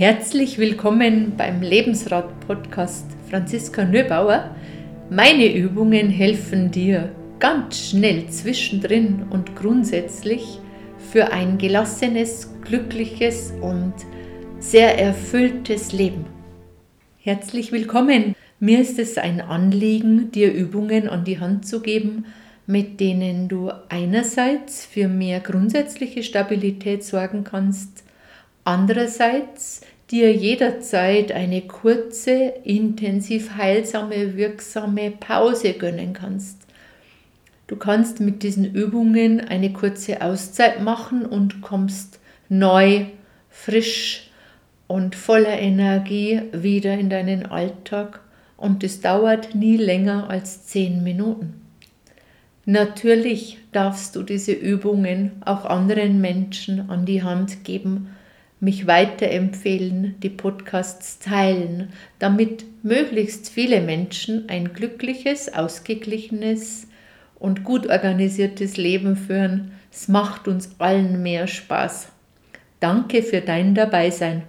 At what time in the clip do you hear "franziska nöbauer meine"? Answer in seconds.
3.28-5.54